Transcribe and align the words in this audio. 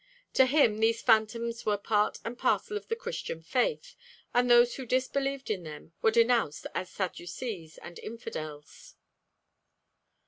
To 0.33 0.47
him 0.47 0.79
these 0.79 1.03
phantoms 1.03 1.63
were 1.63 1.77
part 1.77 2.17
and 2.25 2.35
parcel 2.35 2.75
of 2.75 2.87
the 2.87 2.95
Christian 2.95 3.43
faith, 3.43 3.93
and 4.33 4.49
those 4.49 4.73
who 4.73 4.83
disbelieved 4.87 5.51
in 5.51 5.61
them 5.61 5.93
were 6.01 6.09
denounced 6.09 6.65
as 6.73 6.89
Sadducees 6.89 7.77
and 7.77 7.99
infidels. 7.99 8.95